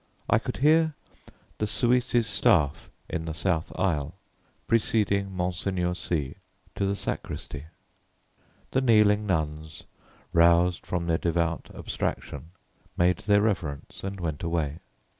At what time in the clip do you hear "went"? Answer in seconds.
14.19-14.41